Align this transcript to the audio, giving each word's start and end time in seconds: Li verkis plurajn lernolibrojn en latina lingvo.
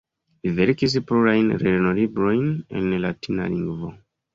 Li 0.47 0.53
verkis 0.59 0.95
plurajn 1.11 1.53
lernolibrojn 1.61 2.45
en 2.83 2.93
latina 3.07 3.51
lingvo. 3.57 3.97